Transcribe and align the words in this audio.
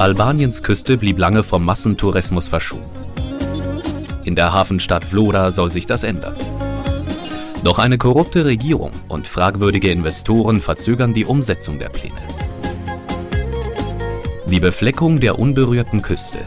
Albaniens 0.00 0.62
Küste 0.62 0.96
blieb 0.96 1.18
lange 1.18 1.42
vom 1.42 1.62
Massentourismus 1.62 2.48
verschont. 2.48 2.86
In 4.24 4.34
der 4.34 4.50
Hafenstadt 4.50 5.04
Vlora 5.04 5.50
soll 5.50 5.70
sich 5.70 5.84
das 5.84 6.04
ändern. 6.04 6.36
Doch 7.64 7.78
eine 7.78 7.98
korrupte 7.98 8.46
Regierung 8.46 8.92
und 9.08 9.28
fragwürdige 9.28 9.90
Investoren 9.90 10.62
verzögern 10.62 11.12
die 11.12 11.26
Umsetzung 11.26 11.78
der 11.78 11.90
Pläne. 11.90 12.16
Die 14.46 14.58
Befleckung 14.58 15.20
der 15.20 15.38
unberührten 15.38 16.00
Küste. 16.00 16.38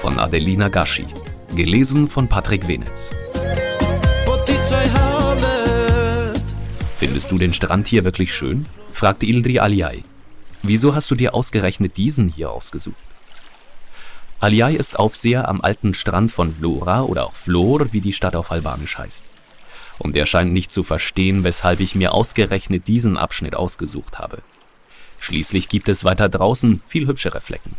Von 0.00 0.18
Adelina 0.18 0.68
Gaschi. 0.68 1.06
Gelesen 1.56 2.08
von 2.08 2.28
Patrick 2.28 2.68
Wenitz. 2.68 3.10
Findest 6.98 7.30
du 7.30 7.38
den 7.38 7.54
Strand 7.54 7.88
hier 7.88 8.04
wirklich 8.04 8.34
schön? 8.34 8.66
fragte 8.92 9.24
Ildri 9.24 9.60
Aliay, 9.60 10.02
Wieso 10.62 10.94
hast 10.94 11.10
du 11.10 11.14
dir 11.14 11.34
ausgerechnet 11.34 11.96
diesen 11.96 12.28
hier 12.28 12.50
ausgesucht? 12.50 12.96
Aliay 14.40 14.76
ist 14.76 14.98
Aufseher 14.98 15.48
am 15.48 15.60
alten 15.60 15.94
Strand 15.94 16.30
von 16.30 16.54
Vlora 16.54 17.02
oder 17.02 17.26
auch 17.26 17.34
Vlor, 17.34 17.92
wie 17.92 18.00
die 18.00 18.12
Stadt 18.12 18.36
auf 18.36 18.52
Albanisch 18.52 18.98
heißt. 18.98 19.26
Und 19.98 20.16
er 20.16 20.26
scheint 20.26 20.52
nicht 20.52 20.70
zu 20.70 20.84
verstehen, 20.84 21.42
weshalb 21.42 21.80
ich 21.80 21.96
mir 21.96 22.12
ausgerechnet 22.12 22.86
diesen 22.86 23.16
Abschnitt 23.16 23.56
ausgesucht 23.56 24.18
habe. 24.18 24.38
Schließlich 25.18 25.68
gibt 25.68 25.88
es 25.88 26.04
weiter 26.04 26.28
draußen 26.28 26.82
viel 26.86 27.08
hübschere 27.08 27.40
Flecken. 27.40 27.74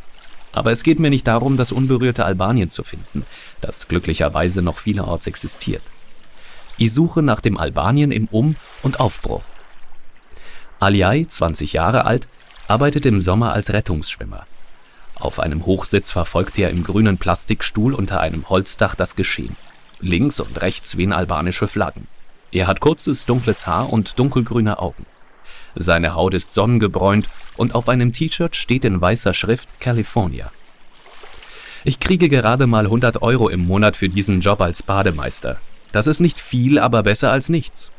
Aber 0.52 0.72
es 0.72 0.84
geht 0.84 1.00
mir 1.00 1.10
nicht 1.10 1.28
darum, 1.28 1.56
das 1.56 1.72
unberührte 1.72 2.26
Albanien 2.26 2.70
zu 2.70 2.84
finden, 2.84 3.26
das 3.62 3.88
glücklicherweise 3.88 4.62
noch 4.62 4.78
vielerorts 4.78 5.28
existiert. 5.28 5.84
Ich 6.78 6.94
suche 6.94 7.22
nach 7.22 7.40
dem 7.40 7.58
Albanien 7.58 8.12
im 8.12 8.28
Um- 8.32 8.56
und 8.82 9.00
Aufbruch. 9.00 9.44
Aliay, 10.80 11.28
20 11.28 11.74
Jahre 11.74 12.06
alt, 12.06 12.28
arbeitet 12.70 13.06
im 13.08 13.20
Sommer 13.20 13.52
als 13.54 13.74
Rettungsschwimmer. 13.74 14.46
Auf 15.16 15.40
einem 15.40 15.66
Hochsitz 15.66 16.12
verfolgt 16.12 16.58
er 16.60 16.70
im 16.70 16.84
grünen 16.84 17.18
Plastikstuhl 17.18 17.94
unter 17.94 18.22
einem 18.22 18.48
Holzdach 18.48 18.96
das 18.96 19.16
Geschehen. 19.16 19.56
Links 20.00 20.40
und 20.40 20.62
rechts 20.62 20.96
wehen 20.96 21.12
albanische 21.12 21.68
Flaggen. 21.68 22.08
Er 22.52 22.68
hat 22.68 22.80
kurzes 22.80 23.26
dunkles 23.26 23.68
Haar 23.68 23.92
und 23.92 24.18
dunkelgrüne 24.18 24.80
Augen. 24.80 25.06
Seine 25.76 26.14
Haut 26.14 26.34
ist 26.34 26.54
sonnengebräunt 26.54 27.28
und 27.58 27.76
auf 27.76 27.90
einem 27.90 28.14
T-Shirt 28.14 28.56
steht 28.56 28.86
in 28.86 29.02
weißer 29.02 29.34
Schrift 29.34 29.80
California. 29.80 30.52
Ich 31.84 32.00
kriege 32.00 32.30
gerade 32.30 32.68
mal 32.68 32.86
100 32.86 33.22
Euro 33.22 33.50
im 33.50 33.66
Monat 33.66 33.98
für 33.98 34.10
diesen 34.10 34.42
Job 34.42 34.62
als 34.62 34.84
Bademeister. 34.84 35.58
Das 35.92 36.08
ist 36.08 36.20
nicht 36.20 36.40
viel, 36.40 36.78
aber 36.78 37.04
besser 37.04 37.32
als 37.32 37.50
nichts. 37.50 37.92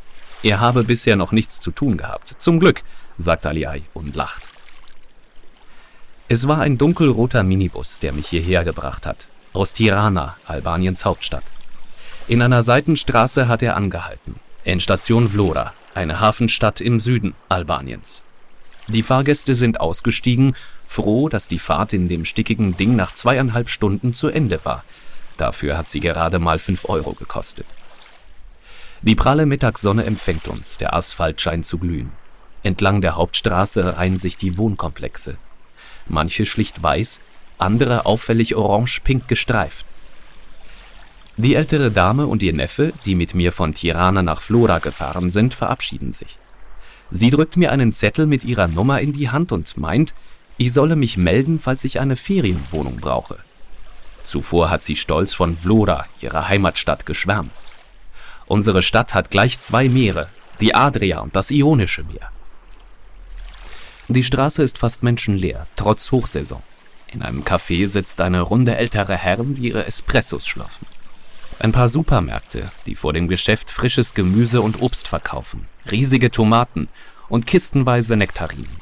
Er 0.43 0.61
habe 0.61 0.84
bisher 0.84 1.17
noch 1.17 1.33
nichts 1.33 1.61
zu 1.61 1.71
tun 1.71 1.97
gehabt. 1.97 2.34
Zum 2.39 2.61
Glück, 2.61 2.83
sagt 3.19 3.47
Aliai 3.47 3.83
und 3.95 4.15
lacht. 4.17 4.50
Es 6.33 6.47
war 6.47 6.61
ein 6.61 6.78
dunkelroter 6.78 7.42
Minibus, 7.42 7.98
der 7.98 8.12
mich 8.12 8.28
hierher 8.28 8.62
gebracht 8.62 9.05
hat. 9.05 9.27
Aus 9.53 9.73
Tirana, 9.73 10.37
Albaniens 10.47 11.05
Hauptstadt. 11.05 11.42
In 12.28 12.41
einer 12.41 12.62
Seitenstraße 12.62 13.48
hat 13.48 13.65
er 13.65 13.75
angehalten. 13.75 14.37
Endstation 14.62 15.31
Vlora, 15.31 15.72
eine 15.93 16.21
Hafenstadt 16.21 16.81
im 16.81 17.00
Süden 17.00 17.34
Albaniens. 17.49 18.22
Die 18.87 19.03
Fahrgäste 19.03 19.56
sind 19.56 19.81
ausgestiegen, 19.81 20.55
froh, 20.87 21.28
dass 21.28 21.49
die 21.49 21.59
Fahrt 21.59 21.93
in 21.93 22.09
dem 22.09 22.25
stickigen 22.25 22.76
Ding 22.76 22.94
nach 22.94 23.12
zweieinhalb 23.12 23.69
Stunden 23.69 24.15
zu 24.15 24.28
Ende 24.28 24.65
war. 24.65 24.84
Dafür 25.37 25.76
hat 25.76 25.88
sie 25.88 25.99
gerade 25.99 26.38
mal 26.38 26.60
fünf 26.60 26.84
Euro 26.84 27.15
gekostet. 27.15 27.66
Die 29.03 29.16
pralle 29.16 29.47
Mittagssonne 29.47 30.05
empfängt 30.05 30.47
uns, 30.47 30.78
der 30.78 30.94
Asphalt 30.94 31.41
scheint 31.41 31.66
zu 31.66 31.78
glühen. 31.78 32.12
Entlang 32.62 33.00
der 33.00 33.16
Hauptstraße 33.16 33.97
reihen 33.97 34.21
sich 34.21 34.37
die 34.37 34.56
Wohnkomplexe 34.56 35.37
manche 36.10 36.47
schlicht 36.47 36.82
weiß, 36.82 37.21
andere 37.59 38.06
auffällig 38.06 38.56
orange-pink 38.56 39.28
gestreift. 39.28 39.87
Die 41.37 41.54
ältere 41.54 41.91
Dame 41.91 42.26
und 42.26 42.43
ihr 42.43 42.53
Neffe, 42.53 42.93
die 43.06 43.15
mit 43.15 43.34
mir 43.34 43.53
von 43.53 43.72
Tirana 43.72 44.22
nach 44.22 44.43
Flora 44.43 44.78
gefahren 44.78 45.31
sind, 45.31 45.54
verabschieden 45.54 46.12
sich. 46.12 46.38
Sie 47.10 47.31
drückt 47.31 47.56
mir 47.56 47.72
einen 47.72 47.93
Zettel 47.93 48.26
mit 48.26 48.44
ihrer 48.44 48.69
Nummer 48.69 49.00
in 49.00 49.12
die 49.12 49.31
Hand 49.31 49.53
und 49.53 49.76
meint, 49.76 50.15
ich 50.59 50.72
solle 50.72 50.97
mich 50.97 51.16
melden, 51.16 51.59
falls 51.59 51.84
ich 51.84 51.99
eine 51.99 52.16
Ferienwohnung 52.16 52.99
brauche. 52.99 53.38
Zuvor 54.25 54.70
hat 54.70 54.84
sie 54.84 54.97
stolz 54.97 55.32
von 55.32 55.56
Vlora, 55.56 56.06
ihrer 56.20 56.49
Heimatstadt, 56.49 57.06
geschwärmt. 57.06 57.53
Unsere 58.47 58.82
Stadt 58.82 59.15
hat 59.15 59.31
gleich 59.31 59.60
zwei 59.60 59.88
Meere, 59.88 60.28
die 60.60 60.75
Adria 60.75 61.20
und 61.20 61.34
das 61.37 61.50
Ionische 61.50 62.04
Meer. 62.04 62.31
Die 64.12 64.25
Straße 64.25 64.65
ist 64.65 64.78
fast 64.78 65.04
menschenleer, 65.04 65.69
trotz 65.76 66.10
Hochsaison. 66.10 66.65
In 67.12 67.22
einem 67.22 67.44
Café 67.44 67.87
sitzt 67.87 68.21
eine 68.21 68.41
Runde 68.41 68.76
älterer 68.76 69.15
Herren, 69.15 69.54
die 69.54 69.69
ihre 69.69 69.87
Espressos 69.87 70.48
schlürfen. 70.48 70.84
Ein 71.60 71.71
paar 71.71 71.88
Supermärkte, 71.88 72.72
die 72.87 72.97
vor 72.97 73.12
dem 73.12 73.28
Geschäft 73.28 73.70
frisches 73.70 74.12
Gemüse 74.15 74.62
und 74.62 74.82
Obst 74.82 75.06
verkaufen, 75.06 75.69
riesige 75.88 76.32
Tomaten 76.32 76.88
und 77.28 77.47
kistenweise 77.47 78.16
Nektarinen. 78.16 78.81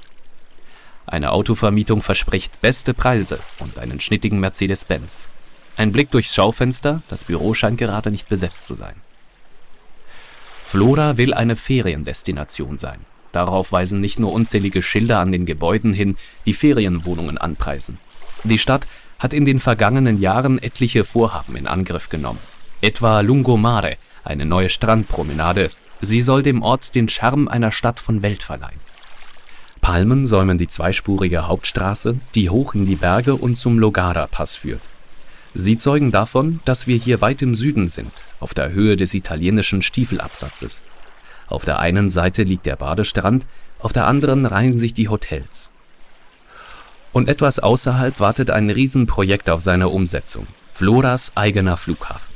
Eine 1.05 1.33
Autovermietung 1.33 2.01
verspricht 2.01 2.63
beste 2.63 2.95
Preise 2.95 3.39
und 3.59 3.79
einen 3.79 4.01
schnittigen 4.01 4.41
Mercedes-Benz. 4.41 5.29
Ein 5.77 5.93
Blick 5.93 6.11
durchs 6.11 6.35
Schaufenster, 6.35 7.03
das 7.09 7.25
Büro 7.25 7.53
scheint 7.53 7.77
gerade 7.77 8.11
nicht 8.11 8.31
besetzt 8.31 8.67
zu 8.67 8.75
sein. 8.75 8.95
Flora 10.65 11.19
will 11.19 11.35
eine 11.35 11.57
Feriendestination 11.57 12.79
sein. 12.79 13.05
Darauf 13.33 13.73
weisen 13.73 14.01
nicht 14.01 14.19
nur 14.19 14.33
unzählige 14.33 14.83
Schilder 14.83 15.21
an 15.21 15.33
den 15.33 15.47
Gebäuden 15.47 15.93
hin, 15.93 16.17
die 16.47 16.55
Ferienwohnungen 16.55 17.39
anpreisen. 17.39 17.99
Die 18.45 18.59
Stadt 18.59 18.87
hat 19.19 19.33
in 19.33 19.45
den 19.45 19.61
vergangenen 19.61 20.21
Jahren 20.21 20.59
etliche 20.63 21.05
Vorhaben 21.05 21.57
in 21.57 21.67
Angriff 21.67 22.09
genommen. 22.09 22.39
Etwa 22.81 23.21
Lungomare, 23.21 23.97
eine 24.25 24.45
neue 24.45 24.69
Strandpromenade. 24.69 25.71
Sie 26.01 26.21
soll 26.21 26.43
dem 26.43 26.63
Ort 26.63 26.95
den 26.95 27.09
Charme 27.09 27.49
einer 27.49 27.73
Stadt 27.73 27.99
von 27.99 28.23
Welt 28.23 28.43
verleihen. 28.43 28.81
Palmen 29.81 30.27
säumen 30.27 30.59
die 30.59 30.69
zweispurige 30.69 31.49
Hauptstraße, 31.49 32.17
die 32.35 32.51
hoch 32.51 32.75
in 32.75 32.87
die 32.87 32.97
Berge 32.97 33.35
und 33.35 33.57
zum 33.57 33.79
Logara-Pass 33.79 34.57
führt. 34.57 34.83
Sie 35.55 35.77
zeugen 35.77 36.13
davon, 36.13 36.61
dass 36.65 36.87
wir 36.87 36.97
hier 36.97 37.21
weit 37.21 37.43
im 37.43 37.55
Süden 37.55 37.89
sind, 37.89 38.13
auf 38.39 38.55
der 38.55 38.71
Höhe 38.71 38.97
des 38.97 39.15
italienischen 39.15 39.83
Stiefelabsatzes. 39.83 40.83
Auf 41.49 41.65
der 41.65 41.79
einen 41.79 42.11
Seite 42.11 42.43
liegt 42.43 42.67
der 42.67 42.77
Badestrand, 42.77 43.47
auf 43.79 43.93
der 43.93 44.07
anderen 44.07 44.47
reihen 44.47 44.79
sich 44.79 44.93
die 44.93 45.09
Hotels. 45.09 45.73
Und 47.13 47.29
etwas 47.29 47.59
außerhalb 47.59 48.21
wartet 48.21 48.51
ein 48.51 48.71
Riesenprojekt 48.71 49.49
auf 49.51 49.63
seine 49.63 49.89
Umsetzung. 49.89 50.47
Floras 50.73 51.33
eigener 51.35 51.77
Flughafen. 51.77 52.35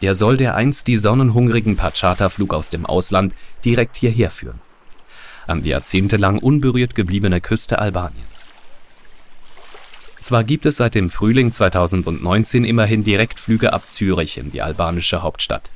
Er 0.00 0.14
soll 0.14 0.36
der 0.36 0.54
einst 0.54 0.86
die 0.88 0.98
sonnenhungrigen 0.98 1.76
per 1.76 1.92
Charterflug 1.92 2.52
aus 2.52 2.70
dem 2.70 2.84
Ausland 2.86 3.34
direkt 3.64 3.96
hierher 3.96 4.30
führen. 4.30 4.60
An 5.46 5.62
die 5.62 5.70
jahrzehntelang 5.70 6.38
unberührt 6.38 6.94
gebliebene 6.94 7.40
Küste 7.40 7.78
Albaniens. 7.78 8.48
Zwar 10.20 10.44
gibt 10.44 10.66
es 10.66 10.76
seit 10.76 10.94
dem 10.94 11.10
Frühling 11.10 11.52
2019 11.52 12.64
immerhin 12.64 13.02
Direktflüge 13.02 13.72
ab 13.72 13.90
Zürich 13.90 14.38
in 14.38 14.52
die 14.52 14.62
albanische 14.62 15.22
Hauptstadt. 15.22 15.70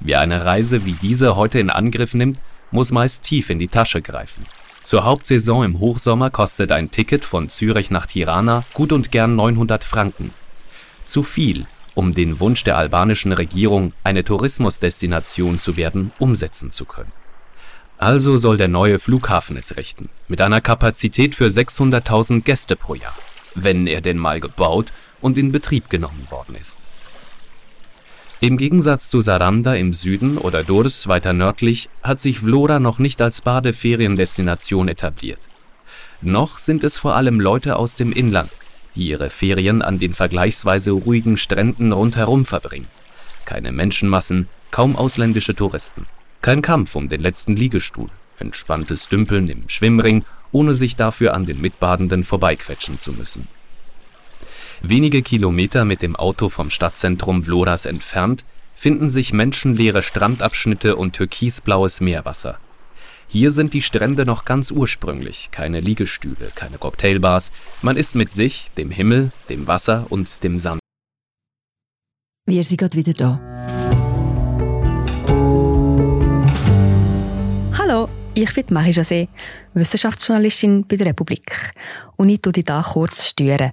Wer 0.00 0.20
eine 0.20 0.46
Reise 0.46 0.86
wie 0.86 0.94
diese 0.94 1.36
heute 1.36 1.58
in 1.58 1.68
Angriff 1.68 2.14
nimmt, 2.14 2.40
muss 2.70 2.90
meist 2.90 3.22
tief 3.22 3.50
in 3.50 3.58
die 3.58 3.68
Tasche 3.68 4.00
greifen. 4.00 4.44
Zur 4.82 5.04
Hauptsaison 5.04 5.64
im 5.64 5.78
Hochsommer 5.78 6.30
kostet 6.30 6.72
ein 6.72 6.90
Ticket 6.90 7.22
von 7.22 7.50
Zürich 7.50 7.90
nach 7.90 8.06
Tirana 8.06 8.64
gut 8.72 8.92
und 8.92 9.12
gern 9.12 9.36
900 9.36 9.84
Franken. 9.84 10.32
Zu 11.04 11.22
viel, 11.22 11.66
um 11.94 12.14
den 12.14 12.40
Wunsch 12.40 12.64
der 12.64 12.78
albanischen 12.78 13.32
Regierung, 13.32 13.92
eine 14.02 14.24
Tourismusdestination 14.24 15.58
zu 15.58 15.76
werden, 15.76 16.12
umsetzen 16.18 16.70
zu 16.70 16.86
können. 16.86 17.12
Also 17.98 18.38
soll 18.38 18.56
der 18.56 18.68
neue 18.68 18.98
Flughafen 18.98 19.58
es 19.58 19.76
richten, 19.76 20.08
mit 20.28 20.40
einer 20.40 20.62
Kapazität 20.62 21.34
für 21.34 21.48
600.000 21.48 22.42
Gäste 22.42 22.74
pro 22.74 22.94
Jahr, 22.94 23.14
wenn 23.54 23.86
er 23.86 24.00
denn 24.00 24.16
mal 24.16 24.40
gebaut 24.40 24.94
und 25.20 25.36
in 25.36 25.52
Betrieb 25.52 25.90
genommen 25.90 26.26
worden 26.30 26.54
ist. 26.58 26.78
Im 28.42 28.56
Gegensatz 28.56 29.10
zu 29.10 29.20
Saranda 29.20 29.74
im 29.74 29.92
Süden 29.92 30.38
oder 30.38 30.64
Durs 30.64 31.06
weiter 31.06 31.34
nördlich 31.34 31.90
hat 32.02 32.22
sich 32.22 32.38
Vlora 32.38 32.80
noch 32.80 32.98
nicht 32.98 33.20
als 33.20 33.42
Badeferiendestination 33.42 34.88
etabliert. 34.88 35.50
Noch 36.22 36.56
sind 36.56 36.82
es 36.82 36.96
vor 36.96 37.16
allem 37.16 37.38
Leute 37.38 37.76
aus 37.76 37.96
dem 37.96 38.12
Inland, 38.12 38.50
die 38.94 39.08
ihre 39.08 39.28
Ferien 39.28 39.82
an 39.82 39.98
den 39.98 40.14
vergleichsweise 40.14 40.92
ruhigen 40.92 41.36
Stränden 41.36 41.92
rundherum 41.92 42.46
verbringen. 42.46 42.86
Keine 43.44 43.72
Menschenmassen, 43.72 44.48
kaum 44.70 44.96
ausländische 44.96 45.54
Touristen. 45.54 46.06
Kein 46.40 46.62
Kampf 46.62 46.94
um 46.94 47.10
den 47.10 47.20
letzten 47.20 47.56
Liegestuhl, 47.56 48.08
entspanntes 48.38 49.10
Dümpeln 49.10 49.50
im 49.50 49.68
Schwimmring, 49.68 50.24
ohne 50.50 50.74
sich 50.74 50.96
dafür 50.96 51.34
an 51.34 51.44
den 51.44 51.60
Mitbadenden 51.60 52.24
vorbeiquetschen 52.24 52.98
zu 52.98 53.12
müssen. 53.12 53.48
Wenige 54.82 55.20
Kilometer 55.20 55.84
mit 55.84 56.00
dem 56.00 56.16
Auto 56.16 56.48
vom 56.48 56.70
Stadtzentrum 56.70 57.42
Vloras 57.42 57.84
entfernt 57.84 58.46
finden 58.74 59.10
sich 59.10 59.34
menschenleere 59.34 60.02
Strandabschnitte 60.02 60.96
und 60.96 61.12
türkisblaues 61.12 62.00
Meerwasser. 62.00 62.58
Hier 63.28 63.50
sind 63.50 63.74
die 63.74 63.82
Strände 63.82 64.24
noch 64.24 64.46
ganz 64.46 64.70
ursprünglich, 64.70 65.50
keine 65.52 65.80
Liegestühle, 65.80 66.50
keine 66.54 66.78
Cocktailbars, 66.78 67.52
man 67.82 67.98
ist 67.98 68.14
mit 68.14 68.32
sich, 68.32 68.70
dem 68.78 68.90
Himmel, 68.90 69.32
dem 69.50 69.66
Wasser 69.66 70.06
und 70.08 70.42
dem 70.42 70.58
Sand. 70.58 70.80
Wir 72.46 72.64
sind 72.64 72.78
gerade 72.78 72.96
wieder 72.96 73.12
da. 73.12 73.38
Hallo, 77.76 78.08
ich 78.32 78.54
bin 78.54 78.64
Marie 78.70 78.92
José, 78.92 79.28
Wissenschaftsjournalistin 79.74 80.86
bei 80.88 80.96
der 80.96 81.08
Republik. 81.08 81.72
Und 82.16 82.30
ich 82.30 82.40
tue 82.40 82.52
dich 82.54 82.64
hier 82.66 82.82
kurz 82.82 83.26
stören. 83.26 83.72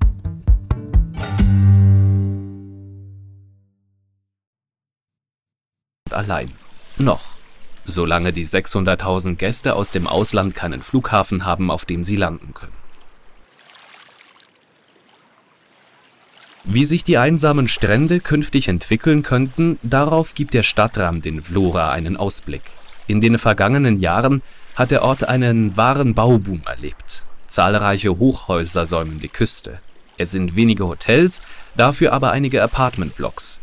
Allein. 6.13 6.51
Noch. 6.97 7.35
Solange 7.85 8.31
die 8.31 8.45
600.000 8.45 9.35
Gäste 9.35 9.75
aus 9.75 9.91
dem 9.91 10.07
Ausland 10.07 10.55
keinen 10.55 10.81
Flughafen 10.81 11.45
haben, 11.45 11.71
auf 11.71 11.85
dem 11.85 12.03
sie 12.03 12.15
landen 12.15 12.53
können. 12.53 12.81
Wie 16.63 16.85
sich 16.85 17.03
die 17.03 17.17
einsamen 17.17 17.67
Strände 17.67 18.19
künftig 18.19 18.67
entwickeln 18.67 19.23
könnten, 19.23 19.79
darauf 19.81 20.35
gibt 20.35 20.53
der 20.53 20.61
Stadtrand 20.61 21.25
in 21.25 21.43
Vlora 21.43 21.91
einen 21.91 22.17
Ausblick. 22.17 22.61
In 23.07 23.19
den 23.19 23.39
vergangenen 23.39 23.99
Jahren 23.99 24.43
hat 24.75 24.91
der 24.91 25.01
Ort 25.01 25.27
einen 25.27 25.75
wahren 25.75 26.13
Bauboom 26.13 26.61
erlebt. 26.65 27.25
Zahlreiche 27.47 28.17
Hochhäuser 28.17 28.85
säumen 28.85 29.19
die 29.19 29.27
Küste. 29.27 29.79
Es 30.17 30.31
sind 30.31 30.55
wenige 30.55 30.85
Hotels, 30.85 31.41
dafür 31.75 32.13
aber 32.13 32.31
einige 32.31 32.61
Apartmentblocks. 32.61 33.59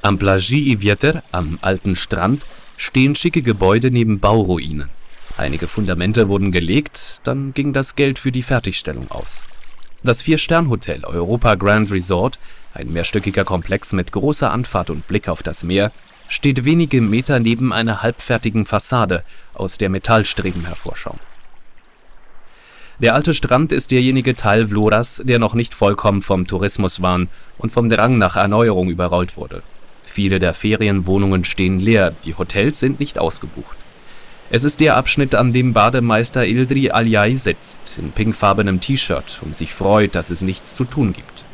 Am 0.00 0.16
Plagi 0.16 0.70
Ivieter, 0.70 1.24
am 1.32 1.58
alten 1.60 1.96
Strand, 1.96 2.46
stehen 2.76 3.16
schicke 3.16 3.42
Gebäude 3.42 3.90
neben 3.90 4.20
Bauruinen. 4.20 4.88
Einige 5.36 5.66
Fundamente 5.66 6.28
wurden 6.28 6.52
gelegt, 6.52 7.20
dann 7.24 7.52
ging 7.52 7.72
das 7.72 7.96
Geld 7.96 8.20
für 8.20 8.30
die 8.30 8.44
Fertigstellung 8.44 9.10
aus. 9.10 9.42
Das 10.04 10.22
Vier-Stern-Hotel 10.22 11.04
Europa 11.04 11.56
Grand 11.56 11.90
Resort, 11.90 12.38
ein 12.74 12.92
mehrstöckiger 12.92 13.44
Komplex 13.44 13.92
mit 13.92 14.12
großer 14.12 14.52
Anfahrt 14.52 14.90
und 14.90 15.08
Blick 15.08 15.28
auf 15.28 15.42
das 15.42 15.64
Meer, 15.64 15.90
steht 16.28 16.64
wenige 16.64 17.00
Meter 17.00 17.40
neben 17.40 17.72
einer 17.72 18.00
halbfertigen 18.00 18.66
Fassade, 18.66 19.24
aus 19.54 19.78
der 19.78 19.88
Metallstreben 19.88 20.66
hervorschauen. 20.66 21.18
Der 23.00 23.14
alte 23.14 23.34
Strand 23.34 23.72
ist 23.72 23.90
derjenige 23.90 24.36
Teil 24.36 24.68
Vloras, 24.68 25.22
der 25.24 25.40
noch 25.40 25.54
nicht 25.54 25.74
vollkommen 25.74 26.22
vom 26.22 26.46
Tourismuswahn 26.46 27.28
und 27.56 27.72
vom 27.72 27.88
Drang 27.88 28.18
nach 28.18 28.36
Erneuerung 28.36 28.90
überrollt 28.90 29.36
wurde. 29.36 29.62
Viele 30.10 30.38
der 30.38 30.54
Ferienwohnungen 30.54 31.44
stehen 31.44 31.80
leer, 31.80 32.14
die 32.24 32.34
Hotels 32.34 32.80
sind 32.80 32.98
nicht 32.98 33.18
ausgebucht. 33.18 33.76
Es 34.48 34.64
ist 34.64 34.80
der 34.80 34.96
Abschnitt, 34.96 35.34
an 35.34 35.52
dem 35.52 35.74
Bademeister 35.74 36.46
Ildri 36.46 36.90
Aljai 36.90 37.36
sitzt, 37.36 37.98
in 37.98 38.10
pinkfarbenem 38.10 38.80
T-Shirt 38.80 39.40
und 39.44 39.54
sich 39.54 39.74
freut, 39.74 40.14
dass 40.14 40.30
es 40.30 40.40
nichts 40.40 40.74
zu 40.74 40.84
tun 40.84 41.12
gibt. 41.12 41.44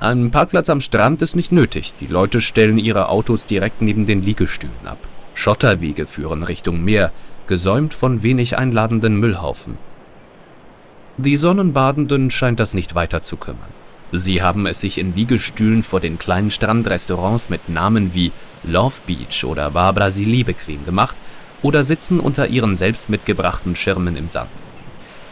Ein 0.00 0.32
Parkplatz 0.32 0.68
am 0.70 0.80
Strand 0.80 1.22
ist 1.22 1.36
nicht 1.36 1.52
nötig, 1.52 1.94
die 2.00 2.08
Leute 2.08 2.40
stellen 2.40 2.78
ihre 2.78 3.08
Autos 3.08 3.46
direkt 3.46 3.80
neben 3.80 4.06
den 4.06 4.24
Liegestühlen 4.24 4.74
ab. 4.84 4.98
Schotterwege 5.34 6.08
führen 6.08 6.42
Richtung 6.42 6.82
Meer, 6.82 7.12
gesäumt 7.46 7.94
von 7.94 8.24
wenig 8.24 8.58
einladenden 8.58 9.20
Müllhaufen. 9.20 9.78
Die 11.16 11.36
Sonnenbadenden 11.36 12.32
scheint 12.32 12.58
das 12.58 12.74
nicht 12.74 12.96
weiter 12.96 13.22
zu 13.22 13.36
kümmern. 13.36 13.72
Sie 14.12 14.40
haben 14.40 14.66
es 14.66 14.80
sich 14.80 14.96
in 14.96 15.14
Liegestühlen 15.14 15.82
vor 15.82 16.00
den 16.00 16.18
kleinen 16.18 16.50
Strandrestaurants 16.50 17.50
mit 17.50 17.68
Namen 17.68 18.14
wie 18.14 18.32
Love 18.64 18.94
Beach 19.06 19.44
oder 19.44 19.70
Bar 19.72 19.92
Brasili 19.92 20.44
bequem 20.44 20.84
gemacht 20.86 21.16
oder 21.62 21.84
sitzen 21.84 22.18
unter 22.18 22.46
ihren 22.46 22.74
selbst 22.74 23.10
mitgebrachten 23.10 23.76
Schirmen 23.76 24.16
im 24.16 24.28
Sand. 24.28 24.48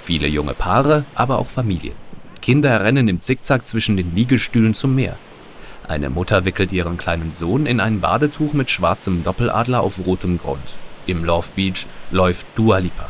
Viele 0.05 0.29
junge 0.29 0.55
Paare, 0.55 1.05
aber 1.15 1.39
auch 1.39 1.47
Familien. 1.47 1.95
Kinder 2.43 2.85
rennen 2.85 3.09
im 3.09 3.23
Zickzack 3.23 3.67
zwischen 3.67 3.97
den 3.97 4.15
Liegestühlen 4.15 4.75
zum 4.75 4.95
Meer. 4.95 5.17
Eine 5.89 6.11
Mutter 6.11 6.45
wickelt 6.45 6.71
ihren 6.73 6.99
kleinen 6.99 7.33
Sohn 7.33 7.65
in 7.65 7.81
ein 7.81 8.01
Badetuch 8.01 8.53
mit 8.53 8.71
schwarzem 8.71 9.25
Doppeladler 9.25 9.81
auf 9.81 10.05
rotem 10.05 10.39
Grund. 10.39 10.75
Im 11.07 11.25
Love 11.25 11.49
Beach 11.57 11.87
läuft 12.11 12.47
Dua 12.57 12.79
Lipa. 12.79 13.09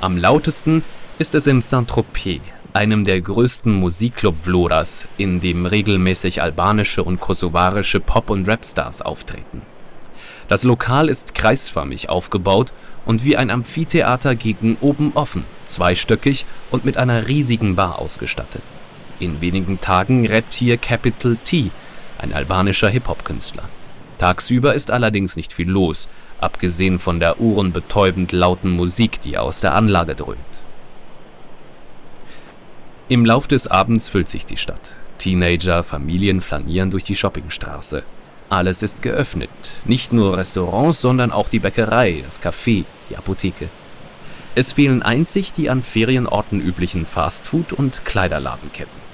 Am 0.00 0.18
lautesten 0.18 0.84
ist 1.18 1.34
es 1.34 1.46
im 1.46 1.62
Saint-Tropez, 1.62 2.40
einem 2.76 3.04
der 3.04 3.22
größten 3.22 3.72
Musikclub 3.72 4.44
Vloras, 4.44 5.08
in 5.16 5.40
dem 5.40 5.64
regelmäßig 5.64 6.42
albanische 6.42 7.02
und 7.02 7.20
kosovarische 7.20 8.00
Pop- 8.00 8.28
und 8.28 8.46
Rapstars 8.46 9.00
auftreten. 9.00 9.62
Das 10.48 10.62
Lokal 10.62 11.08
ist 11.08 11.34
kreisförmig 11.34 12.10
aufgebaut 12.10 12.74
und 13.06 13.24
wie 13.24 13.36
ein 13.36 13.50
Amphitheater 13.50 14.34
gegen 14.34 14.76
oben 14.82 15.12
offen, 15.14 15.44
zweistöckig 15.64 16.44
und 16.70 16.84
mit 16.84 16.98
einer 16.98 17.26
riesigen 17.26 17.76
Bar 17.76 17.98
ausgestattet. 17.98 18.62
In 19.18 19.40
wenigen 19.40 19.80
Tagen 19.80 20.26
rappt 20.26 20.52
hier 20.52 20.76
Capital 20.76 21.38
T, 21.42 21.70
ein 22.18 22.34
albanischer 22.34 22.90
Hip-Hop-Künstler. 22.90 23.70
Tagsüber 24.18 24.74
ist 24.74 24.90
allerdings 24.90 25.34
nicht 25.34 25.54
viel 25.54 25.70
los, 25.70 26.08
abgesehen 26.40 26.98
von 26.98 27.20
der 27.20 27.40
ohrenbetäubend 27.40 28.32
lauten 28.32 28.70
Musik, 28.70 29.22
die 29.22 29.38
aus 29.38 29.60
der 29.60 29.74
Anlage 29.74 30.14
dröhnt. 30.14 30.55
Im 33.08 33.24
Lauf 33.24 33.46
des 33.46 33.68
Abends 33.68 34.08
füllt 34.08 34.28
sich 34.28 34.46
die 34.46 34.56
Stadt. 34.56 34.96
Teenager, 35.18 35.84
Familien 35.84 36.40
flanieren 36.40 36.90
durch 36.90 37.04
die 37.04 37.14
Shoppingstraße. 37.14 38.02
Alles 38.48 38.82
ist 38.82 39.00
geöffnet. 39.00 39.48
Nicht 39.84 40.12
nur 40.12 40.36
Restaurants, 40.36 41.02
sondern 41.02 41.30
auch 41.30 41.48
die 41.48 41.60
Bäckerei, 41.60 42.24
das 42.24 42.42
Café, 42.42 42.84
die 43.08 43.16
Apotheke. 43.16 43.68
Es 44.56 44.72
fehlen 44.72 45.04
einzig 45.04 45.52
die 45.52 45.70
an 45.70 45.84
Ferienorten 45.84 46.60
üblichen 46.60 47.06
Fastfood- 47.06 47.72
und 47.72 48.04
Kleiderladenketten. 48.04 49.06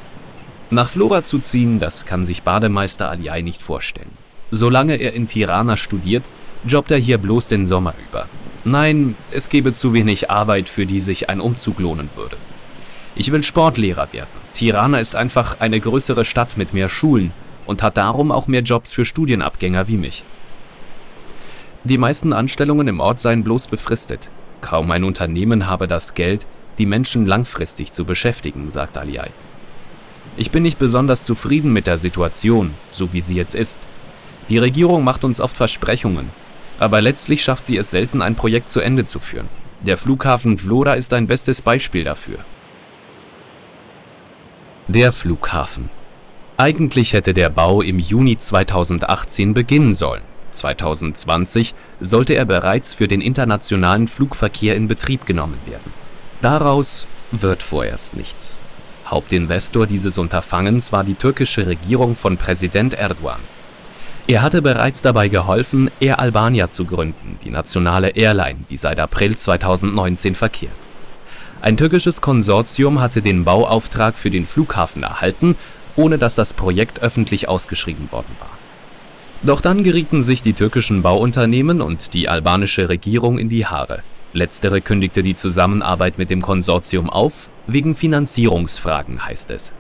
Nach 0.71 0.89
Flora 0.89 1.23
zu 1.23 1.39
ziehen, 1.39 1.79
das 1.79 2.07
kann 2.07 2.25
sich 2.25 2.45
Bademeister 2.45 3.11
Aliai 3.11 3.43
nicht 3.43 3.61
vorstellen. 3.61 4.17
Solange 4.51 4.97
er 4.97 5.13
in 5.13 5.27
Tirana 5.27 5.77
studiert, 5.77 6.25
jobbt 6.67 6.91
er 6.91 6.99
hier 6.99 7.19
bloß 7.19 7.49
den 7.49 7.67
Sommer 7.67 7.93
über. 8.09 8.27
Nein, 8.65 9.17
es 9.33 9.51
gäbe 9.51 9.75
zu 9.75 9.93
wenig 9.93 10.31
Arbeit, 10.31 10.71
für 10.71 10.87
die 10.87 11.01
sich 11.01 11.29
ein 11.29 11.43
Umzug 11.43 11.79
lohnen 11.79 12.09
würde. 12.17 12.39
Ich 13.15 13.31
will 13.31 13.43
Sportlehrer 13.43 14.13
werden. 14.13 14.29
Tirana 14.55 14.99
ist 14.99 15.15
einfach 15.15 15.61
eine 15.61 15.81
größere 15.81 16.25
Stadt 16.25 16.57
mit 16.57 16.73
mehr 16.73 16.89
Schulen 16.89 17.33
und 17.67 17.83
hat 17.83 17.97
darum 17.97 18.33
auch 18.33 18.49
mehr 18.49 18.63
Jobs 18.63 18.93
für 18.93 19.05
Studienabgänger 19.05 19.89
wie 19.89 19.97
mich. 19.97 20.25
Die 21.85 21.99
meisten 21.99 22.33
Anstellungen 22.33 22.89
im 22.89 23.01
Ort 23.01 23.21
seien 23.21 23.45
bloß 23.45 23.67
befristet. 23.69 24.31
Kaum 24.61 24.91
ein 24.91 25.05
Unternehmen 25.05 25.67
habe 25.67 25.89
das 25.89 26.15
Geld, 26.15 26.47
die 26.79 26.87
Menschen 26.87 27.27
langfristig 27.27 27.93
zu 27.93 28.05
beschäftigen, 28.05 28.71
sagt 28.71 28.97
Aliai. 28.97 29.31
Ich 30.37 30.51
bin 30.51 30.63
nicht 30.63 30.79
besonders 30.79 31.25
zufrieden 31.25 31.73
mit 31.73 31.87
der 31.87 31.99
Situation, 31.99 32.73
so 32.91 33.13
wie 33.13 33.21
sie 33.21 33.35
jetzt 33.35 33.55
ist. 33.55 33.79
Die 34.49 34.59
Regierung 34.59 35.05
macht 35.05 35.25
uns 35.25 35.41
oft 35.41 35.57
Versprechungen, 35.57 36.31
aber 36.79 37.01
letztlich 37.03 37.43
schafft 37.43 37.67
sie 37.67 37.77
es 37.77 37.91
selten, 37.91 38.23
ein 38.23 38.35
Projekt 38.35 38.71
zu 38.71 38.81
Ende 38.81 39.05
zu 39.05 39.21
führen. 39.21 39.49
Der 39.83 39.99
Flughafen 39.99 40.59
Vlora 40.59 40.95
ist 40.95 41.13
ein 41.13 41.27
bestes 41.27 41.61
Beispiel 41.61 42.05
dafür. 42.05 42.39
Der 44.89 45.13
Flughafen. 45.13 45.91
Eigentlich 46.57 47.13
hätte 47.13 47.35
der 47.35 47.51
Bau 47.51 47.83
im 47.83 48.01
Juni 48.01 48.37
2018 48.37 49.55
beginnen 49.55 49.95
sollen. 49.95 50.23
2020 50.51 51.73
sollte 52.01 52.35
er 52.35 52.45
bereits 52.45 52.93
für 52.93 53.07
den 53.07 53.21
internationalen 53.21 54.09
Flugverkehr 54.09 54.75
in 54.75 54.89
Betrieb 54.89 55.25
genommen 55.25 55.59
werden. 55.67 55.93
Daraus 56.41 57.07
wird 57.31 57.63
vorerst 57.63 58.17
nichts. 58.17 58.57
Hauptinvestor 59.07 59.87
dieses 59.87 60.19
Unterfangens 60.19 60.91
war 60.91 61.05
die 61.05 61.15
türkische 61.15 61.69
Regierung 61.69 62.17
von 62.17 62.37
Präsident 62.37 62.95
Erdogan. 62.95 63.41
Er 64.27 64.43
hatte 64.43 64.63
bereits 64.63 65.01
dabei 65.01 65.29
geholfen, 65.29 65.93
Air 66.01 66.19
Albania 66.19 66.71
zu 66.71 66.87
gründen, 66.87 67.39
die 67.45 67.51
nationale 67.51 68.11
Airline, 68.11 68.59
die 68.69 68.77
seit 68.77 68.99
April 68.99 69.37
2019 69.37 70.35
verkehrt. 70.35 70.73
Ein 71.63 71.77
türkisches 71.77 72.21
Konsortium 72.21 73.01
hatte 73.01 73.23
den 73.23 73.45
Bauauftrag 73.45 74.19
für 74.19 74.31
den 74.31 74.47
Flughafen 74.47 75.05
erhalten, 75.05 75.55
ohne 75.95 76.19
dass 76.19 76.35
das 76.35 76.55
Projekt 76.55 77.03
öffentlich 77.03 77.49
ausgeschrieben 77.49 78.11
worden 78.11 78.35
war. 78.41 78.51
Doch 79.45 79.61
dann 79.61 79.85
gerieten 79.85 80.25
sich 80.25 80.43
die 80.43 80.55
türkischen 80.55 81.03
Bauunternehmen 81.03 81.81
und 81.81 82.15
die 82.15 82.29
albanische 82.29 82.89
Regierung 82.89 83.39
in 83.39 83.49
die 83.49 83.65
Haare. 83.65 84.03
Letztere 84.33 84.81
kündigte 84.81 85.23
die 85.23 85.37
Zusammenarbeit 85.37 86.19
mit 86.19 86.31
dem 86.31 86.43
Konsortium 86.43 87.09
auf, 87.09 87.49
wegen 87.69 87.95
Finanzierungsfragen 87.95 89.25
heißt 89.25 89.53
es. 89.53 89.73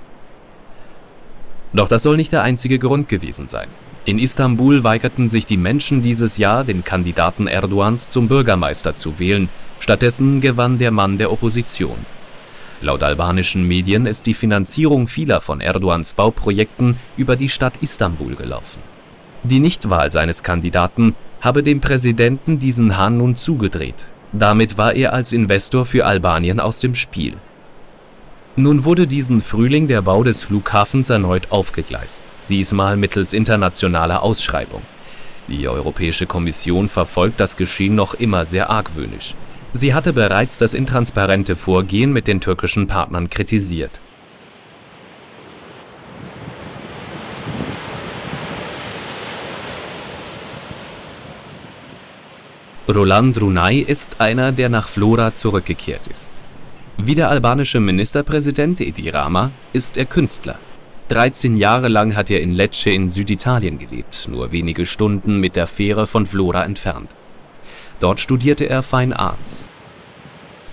Doch 1.73 1.89
das 1.89 2.05
soll 2.05 2.17
nicht 2.17 2.31
der 2.31 2.45
einzige 2.45 2.79
Grund 2.79 3.09
gewesen 3.09 3.49
sein. 3.49 3.67
In 4.04 4.18
Istanbul 4.18 4.82
weigerten 4.82 5.28
sich 5.28 5.47
die 5.47 5.56
Menschen 5.56 6.02
dieses 6.02 6.37
Jahr, 6.37 6.64
den 6.64 6.82
Kandidaten 6.82 7.47
Erdogans 7.47 8.09
zum 8.09 8.26
Bürgermeister 8.26 8.97
zu 8.97 9.21
wählen. 9.21 9.49
Stattdessen 9.78 10.40
gewann 10.40 10.78
der 10.78 10.90
Mann 10.90 11.18
der 11.18 11.30
Opposition. 11.30 11.97
Laut 12.80 13.04
albanischen 13.04 13.66
Medien 13.66 14.06
ist 14.06 14.26
die 14.26 14.35
Finanzierung 14.35 15.06
vieler 15.06 15.40
von 15.40 15.61
Erdogans 15.61 16.14
Bauprojekten 16.14 16.97
über 17.16 17.37
die 17.37 17.49
Stadt 17.49 17.75
Istanbul 17.80 18.35
gelaufen. 18.35 18.80
Die 19.44 19.61
Nichtwahl 19.61 20.11
seines 20.11 20.42
Kandidaten 20.42 21.14
habe 21.40 21.62
dem 21.62 21.80
Präsidenten 21.80 22.59
diesen 22.59 22.97
Hahn 22.97 23.18
nun 23.18 23.37
zugedreht. 23.37 24.06
Damit 24.32 24.78
war 24.78 24.94
er 24.94 25.12
als 25.12 25.32
Investor 25.32 25.87
für 25.87 26.06
Albanien 26.06 26.59
aus 26.59 26.80
dem 26.80 26.97
Spiel. 26.97 27.35
Nun 28.54 28.85
wurde 28.85 29.06
diesen 29.06 29.40
Frühling 29.40 29.88
der 29.88 30.02
Bau 30.02 30.23
des 30.25 30.44
Flughafens 30.44 31.09
erneut 31.09 31.50
aufgegleist, 31.50 32.23
diesmal 32.50 32.99
mittels 32.99 33.32
internationaler 33.32 34.23
Ausschreibung. 34.23 34.82
Die 35.49 35.66
Europäische 35.66 36.26
Kommission 36.26 36.90
verfolgt 36.90 37.40
das 37.40 37.56
Geschehen 37.56 37.94
noch 37.94 38.12
immer 38.12 38.44
sehr 38.44 38.68
argwöhnisch. 38.68 39.35
Sie 39.73 39.94
hatte 39.94 40.12
bereits 40.12 40.59
das 40.59 40.75
intransparente 40.75 41.56
Vorgehen 41.56 42.12
mit 42.12 42.26
den 42.26 42.42
türkischen 42.42 42.87
Partnern 42.88 43.30
kritisiert. 43.30 44.00
Roland 52.87 53.40
Runay 53.40 53.78
ist 53.80 54.21
einer, 54.21 54.52
der 54.52 54.68
nach 54.68 54.88
Flora 54.88 55.35
zurückgekehrt 55.35 56.06
ist. 56.09 56.30
Wie 56.99 57.15
der 57.15 57.31
albanische 57.31 57.81
Ministerpräsident 57.81 58.81
Edi 58.81 59.09
Rama 59.09 59.51
ist 59.73 59.97
er 59.97 60.05
Künstler. 60.05 60.59
13 61.09 61.57
Jahre 61.57 61.89
lang 61.89 62.15
hat 62.15 62.31
er 62.31 62.41
in 62.41 62.53
Lecce 62.53 62.91
in 62.91 63.09
Süditalien 63.09 63.79
gelebt, 63.79 64.29
nur 64.31 64.53
wenige 64.53 64.87
Stunden 64.87 65.41
mit 65.41 65.57
der 65.57 65.67
Fähre 65.67 66.07
von 66.07 66.27
Flora 66.27 66.65
entfernt. 66.65 67.11
Dort 67.99 68.21
studierte 68.21 68.69
er 68.69 68.83
Fine 68.83 69.19
Arts. 69.19 69.65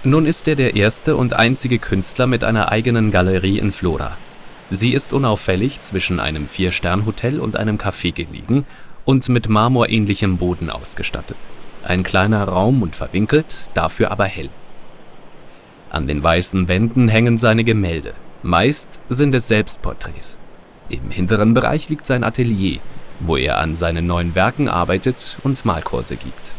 Nun 0.03 0.25
ist 0.25 0.47
er 0.47 0.55
der 0.55 0.75
erste 0.75 1.15
und 1.15 1.33
einzige 1.33 1.79
Künstler 1.79 2.27
mit 2.27 2.43
einer 2.43 2.71
eigenen 2.71 3.11
Galerie 3.11 3.57
in 3.57 3.71
Flora. 3.71 4.17
Sie 4.71 4.91
ist 4.91 5.13
unauffällig 5.13 5.81
zwischen 5.81 6.19
einem 6.19 6.47
Vier-Stern-Hotel 6.47 7.39
und 7.39 7.57
einem 7.57 7.77
Café 7.77 8.13
gelegen 8.13 8.65
und 9.03 9.27
mit 9.29 9.49
marmorähnlichem 9.49 10.37
Boden 10.37 10.69
ausgestattet. 10.69 11.37
Ein 11.83 12.03
kleiner 12.03 12.43
Raum 12.43 12.81
und 12.81 12.95
verwinkelt, 12.95 13.69
dafür 13.73 14.11
aber 14.11 14.25
hell. 14.25 14.49
An 15.89 16.05
den 16.05 16.21
weißen 16.21 16.67
Wänden 16.67 17.07
hängen 17.07 17.37
seine 17.37 17.63
Gemälde. 17.63 18.13
Meist 18.43 18.99
sind 19.09 19.33
es 19.33 19.47
Selbstporträts. 19.47 20.37
Im 20.89 21.09
hinteren 21.09 21.53
Bereich 21.53 21.89
liegt 21.89 22.05
sein 22.05 22.23
Atelier, 22.23 22.79
wo 23.19 23.37
er 23.37 23.57
an 23.57 23.75
seinen 23.75 24.07
neuen 24.07 24.35
Werken 24.35 24.67
arbeitet 24.67 25.37
und 25.43 25.65
Malkurse 25.65 26.15
gibt. 26.15 26.53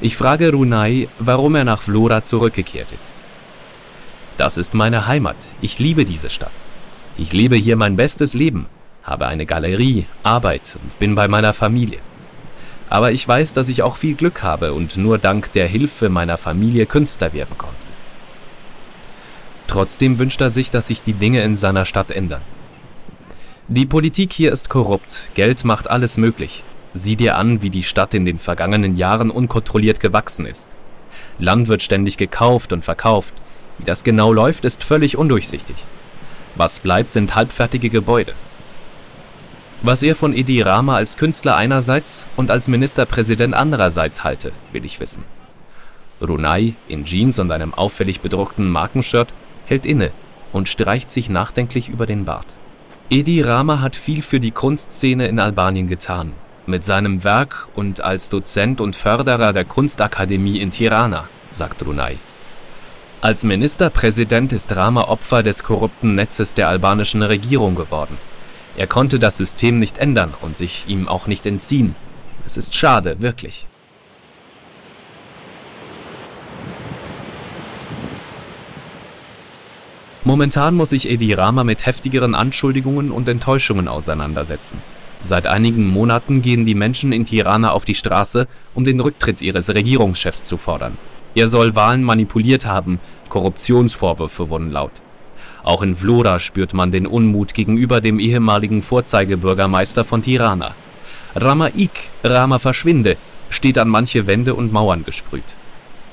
Ich 0.00 0.16
frage 0.16 0.50
Runai, 0.52 1.08
warum 1.18 1.54
er 1.54 1.64
nach 1.64 1.82
Vlora 1.82 2.24
zurückgekehrt 2.24 2.88
ist. 2.94 3.14
Das 4.36 4.56
ist 4.56 4.74
meine 4.74 5.06
Heimat. 5.06 5.36
Ich 5.60 5.78
liebe 5.78 6.04
diese 6.04 6.30
Stadt. 6.30 6.50
Ich 7.16 7.32
lebe 7.32 7.56
hier 7.56 7.76
mein 7.76 7.96
bestes 7.96 8.34
Leben, 8.34 8.66
habe 9.02 9.26
eine 9.26 9.46
Galerie, 9.46 10.06
Arbeit 10.22 10.76
und 10.82 10.98
bin 10.98 11.14
bei 11.14 11.28
meiner 11.28 11.52
Familie. 11.52 11.98
Aber 12.88 13.12
ich 13.12 13.26
weiß, 13.26 13.52
dass 13.52 13.68
ich 13.68 13.82
auch 13.82 13.96
viel 13.96 14.14
Glück 14.14 14.42
habe 14.42 14.72
und 14.72 14.96
nur 14.96 15.18
dank 15.18 15.52
der 15.52 15.66
Hilfe 15.66 16.08
meiner 16.08 16.36
Familie 16.36 16.86
Künstler 16.86 17.32
werden 17.32 17.56
konnte. 17.56 17.81
Trotzdem 19.72 20.18
wünscht 20.18 20.42
er 20.42 20.50
sich, 20.50 20.70
dass 20.70 20.88
sich 20.88 21.00
die 21.00 21.14
Dinge 21.14 21.42
in 21.42 21.56
seiner 21.56 21.86
Stadt 21.86 22.10
ändern. 22.10 22.42
Die 23.68 23.86
Politik 23.86 24.30
hier 24.34 24.52
ist 24.52 24.68
korrupt, 24.68 25.28
Geld 25.34 25.64
macht 25.64 25.88
alles 25.88 26.18
möglich. 26.18 26.62
Sieh 26.92 27.16
dir 27.16 27.38
an, 27.38 27.62
wie 27.62 27.70
die 27.70 27.82
Stadt 27.82 28.12
in 28.12 28.26
den 28.26 28.38
vergangenen 28.38 28.98
Jahren 28.98 29.30
unkontrolliert 29.30 29.98
gewachsen 29.98 30.44
ist. 30.44 30.68
Land 31.38 31.68
wird 31.68 31.82
ständig 31.82 32.18
gekauft 32.18 32.74
und 32.74 32.84
verkauft. 32.84 33.32
Wie 33.78 33.86
das 33.86 34.04
genau 34.04 34.30
läuft, 34.30 34.66
ist 34.66 34.84
völlig 34.84 35.16
undurchsichtig. 35.16 35.76
Was 36.54 36.80
bleibt, 36.80 37.10
sind 37.10 37.34
halbfertige 37.34 37.88
Gebäude. 37.88 38.34
Was 39.80 40.02
er 40.02 40.14
von 40.14 40.34
Edi 40.34 40.60
Rama 40.60 40.96
als 40.96 41.16
Künstler 41.16 41.56
einerseits 41.56 42.26
und 42.36 42.50
als 42.50 42.68
Ministerpräsident 42.68 43.54
andererseits 43.54 44.22
halte, 44.22 44.52
will 44.72 44.84
ich 44.84 45.00
wissen. 45.00 45.24
Runai, 46.20 46.74
in 46.88 47.06
Jeans 47.06 47.38
und 47.38 47.50
einem 47.50 47.72
auffällig 47.72 48.20
bedruckten 48.20 48.70
Markenshirt, 48.70 49.32
hält 49.72 49.86
inne 49.86 50.10
und 50.52 50.68
streicht 50.68 51.10
sich 51.10 51.30
nachdenklich 51.30 51.88
über 51.88 52.04
den 52.04 52.26
Bart. 52.26 52.44
Edi 53.08 53.40
Rama 53.40 53.80
hat 53.80 53.96
viel 53.96 54.20
für 54.20 54.38
die 54.38 54.50
Kunstszene 54.50 55.26
in 55.28 55.38
Albanien 55.40 55.88
getan. 55.88 56.34
Mit 56.66 56.84
seinem 56.84 57.24
Werk 57.24 57.68
und 57.74 58.02
als 58.02 58.28
Dozent 58.28 58.82
und 58.82 58.96
Förderer 58.96 59.54
der 59.54 59.64
Kunstakademie 59.64 60.60
in 60.60 60.70
Tirana, 60.70 61.24
sagt 61.52 61.86
Runai. 61.86 62.18
Als 63.22 63.44
Ministerpräsident 63.44 64.52
ist 64.52 64.76
Rama 64.76 65.04
Opfer 65.04 65.42
des 65.42 65.62
korrupten 65.62 66.16
Netzes 66.16 66.52
der 66.52 66.68
albanischen 66.68 67.22
Regierung 67.22 67.74
geworden. 67.74 68.18
Er 68.76 68.86
konnte 68.86 69.18
das 69.18 69.38
System 69.38 69.78
nicht 69.78 69.96
ändern 69.96 70.34
und 70.42 70.54
sich 70.54 70.84
ihm 70.86 71.08
auch 71.08 71.26
nicht 71.26 71.46
entziehen. 71.46 71.94
Es 72.46 72.58
ist 72.58 72.74
schade, 72.74 73.16
wirklich. 73.20 73.64
Momentan 80.24 80.76
muss 80.76 80.90
sich 80.90 81.08
Edi 81.08 81.32
Rama 81.32 81.64
mit 81.64 81.84
heftigeren 81.84 82.36
Anschuldigungen 82.36 83.10
und 83.10 83.28
Enttäuschungen 83.28 83.88
auseinandersetzen. 83.88 84.78
Seit 85.24 85.48
einigen 85.48 85.88
Monaten 85.88 86.42
gehen 86.42 86.64
die 86.64 86.76
Menschen 86.76 87.12
in 87.12 87.24
Tirana 87.24 87.72
auf 87.72 87.84
die 87.84 87.96
Straße, 87.96 88.46
um 88.74 88.84
den 88.84 89.00
Rücktritt 89.00 89.42
ihres 89.42 89.68
Regierungschefs 89.68 90.44
zu 90.44 90.56
fordern. 90.56 90.96
Er 91.34 91.48
soll 91.48 91.74
Wahlen 91.74 92.04
manipuliert 92.04 92.66
haben, 92.66 93.00
Korruptionsvorwürfe 93.30 94.48
wurden 94.48 94.70
laut. 94.70 94.92
Auch 95.64 95.82
in 95.82 95.96
Vlora 95.96 96.38
spürt 96.38 96.74
man 96.74 96.92
den 96.92 97.06
Unmut 97.06 97.54
gegenüber 97.54 98.00
dem 98.00 98.18
ehemaligen 98.18 98.82
Vorzeigebürgermeister 98.82 100.04
von 100.04 100.22
Tirana. 100.22 100.74
Rama 101.34 101.68
Ik, 101.74 102.10
Rama 102.22 102.58
verschwinde, 102.58 103.16
steht 103.48 103.78
an 103.78 103.88
manche 103.88 104.26
Wände 104.26 104.54
und 104.54 104.72
Mauern 104.72 105.04
gesprüht. 105.04 105.44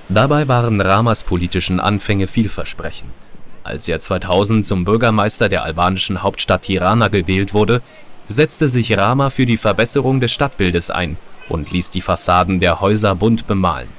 Dabei 0.07 0.47
waren 0.47 0.81
Ramas 0.81 1.23
politischen 1.23 1.79
Anfänge 1.79 2.27
vielversprechend. 2.27 3.28
Als 3.69 3.87
er 3.87 3.99
2000 3.99 4.65
zum 4.65 4.83
Bürgermeister 4.83 5.47
der 5.47 5.63
albanischen 5.63 6.23
Hauptstadt 6.23 6.63
Tirana 6.63 7.07
gewählt 7.07 7.53
wurde, 7.53 7.83
setzte 8.27 8.67
sich 8.67 8.97
Rama 8.97 9.29
für 9.29 9.45
die 9.45 9.57
Verbesserung 9.57 10.19
des 10.19 10.31
Stadtbildes 10.31 10.89
ein 10.89 11.17
und 11.49 11.69
ließ 11.69 11.91
die 11.91 12.01
Fassaden 12.01 12.59
der 12.59 12.81
Häuser 12.81 13.13
bunt 13.13 13.45
bemalen. 13.45 13.89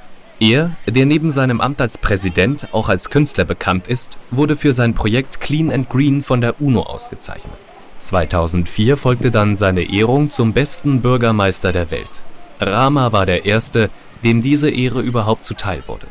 Er, 0.40 0.72
der 0.86 1.06
neben 1.06 1.30
seinem 1.30 1.60
Amt 1.60 1.80
als 1.80 1.98
Präsident 1.98 2.66
auch 2.72 2.88
als 2.88 3.10
Künstler 3.10 3.44
bekannt 3.44 3.86
ist, 3.86 4.18
wurde 4.32 4.56
für 4.56 4.72
sein 4.72 4.94
Projekt 4.94 5.40
Clean 5.40 5.70
and 5.70 5.88
Green 5.88 6.24
von 6.24 6.40
der 6.40 6.60
UNO 6.60 6.82
ausgezeichnet. 6.82 7.54
2004 8.00 8.96
folgte 8.96 9.30
dann 9.30 9.54
seine 9.54 9.82
Ehrung 9.82 10.30
zum 10.30 10.52
besten 10.52 11.00
Bürgermeister 11.00 11.72
der 11.72 11.92
Welt. 11.92 12.24
Rama 12.58 13.12
war 13.12 13.24
der 13.24 13.44
Erste, 13.44 13.88
dem 14.24 14.42
diese 14.42 14.68
Ehre 14.68 15.00
überhaupt 15.00 15.44
zuteil 15.44 15.84
wurde. 15.86 16.08